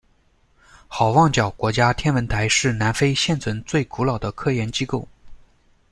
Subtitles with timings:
[0.87, 5.07] 好望角国家天文台是南非现存最古老的科研机构。